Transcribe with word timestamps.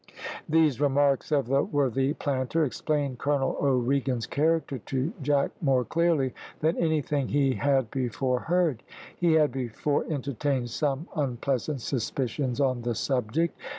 These 0.49 0.81
remarks 0.81 1.31
of 1.31 1.45
the 1.45 1.61
worthy 1.61 2.13
planter 2.15 2.65
explained 2.65 3.19
Colonel 3.19 3.55
O'Regan's 3.61 4.25
character 4.25 4.79
to 4.79 5.13
Jack 5.21 5.51
more 5.61 5.85
clearly 5.85 6.33
than 6.59 6.75
anything 6.79 7.27
he 7.27 7.51
had 7.53 7.91
before 7.91 8.39
heard. 8.39 8.81
He 9.15 9.33
had 9.33 9.51
before 9.51 10.07
entertained 10.11 10.71
some 10.71 11.07
unpleasant 11.15 11.81
suspicions 11.81 12.59
on 12.59 12.81
the 12.81 12.95
subject. 12.95 13.55